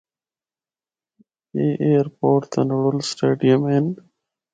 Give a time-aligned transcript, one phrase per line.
[1.55, 3.85] اے ایئرپورٹ تے نڑول سٹیڈیم ہن۔